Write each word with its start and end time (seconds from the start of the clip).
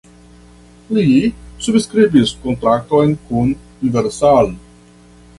Li 0.97 1.03
subskribis 1.65 2.31
kontrakton 2.45 3.13
kun 3.27 3.51
Universal. 3.89 4.51